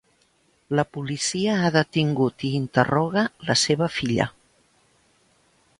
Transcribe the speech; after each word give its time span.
La 0.77 0.85
policia 0.95 1.57
ha 1.65 1.69
detingut 1.75 2.47
i 2.49 2.51
interroga 2.61 3.27
la 3.51 3.59
seva 3.65 3.93
filla. 3.99 4.29